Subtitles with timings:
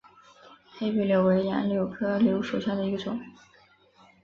[0.71, 3.21] 黑皮柳为杨柳科柳属下的一个种。